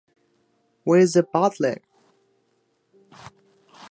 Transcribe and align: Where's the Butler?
Where's 0.83 1.13
the 1.13 1.21
Butler? 1.21 1.79